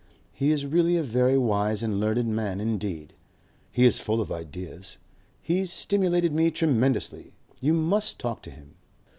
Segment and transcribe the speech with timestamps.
[0.33, 3.13] He is really a very wise and learned man indeed.
[3.71, 4.97] He is full of ideas.
[5.43, 7.35] He's stimulated me tremendously.
[7.61, 8.77] You must talk to him."